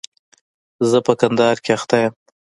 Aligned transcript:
زه 0.89 0.97
په 1.05 1.13
کندهار 1.21 1.57
کښي 1.65 1.71
اخته 1.77 1.95
يم. 2.03 2.13